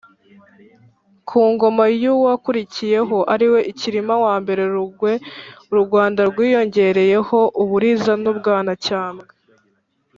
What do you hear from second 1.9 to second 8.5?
y’uwakurikiyeho, ariwe Cyirima I Rugwe, u Rwanda rwiyongereyeho u Buriza n’u